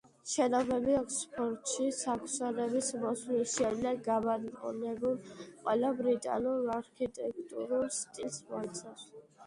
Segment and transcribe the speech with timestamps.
[0.29, 9.11] შენობები ოქსფორდში საქსონების მოსვლის შემდეგ გაბატონებულ ყველა ბრიტანულ არქიტექტურულ სტილს მოიცავს.